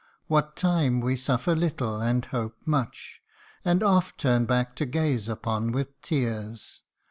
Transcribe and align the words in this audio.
What 0.25 0.55
time 0.55 0.99
we 0.99 1.15
suffer 1.15 1.53
little, 1.55 2.01
and 2.01 2.25
hope 2.25 2.57
much; 2.65 3.21
And 3.63 3.83
oft 3.83 4.17
turn 4.17 4.45
back 4.45 4.75
to 4.77 4.87
gaze 4.87 5.29
upon 5.29 5.71
with 5.73 6.01
tears 6.01 6.81